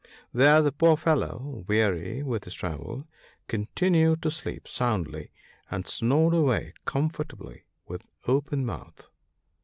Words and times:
There 0.33 0.63
the 0.63 0.71
poor 0.71 0.97
fellow, 0.97 1.63
weary 1.67 2.23
with 2.23 2.45
his 2.45 2.55
travel, 2.55 3.07
continued 3.47 4.23
to 4.23 4.31
sleep 4.31 4.67
soundly, 4.67 5.29
and 5.69 5.85
snored 5.85 6.33
away 6.33 6.73
comfortably 6.85 7.65
with 7.87 8.01
open 8.25 8.65
mouth. 8.65 9.09